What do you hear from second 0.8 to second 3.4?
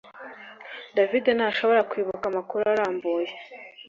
David ntashobora kwibuka amakuru arambuye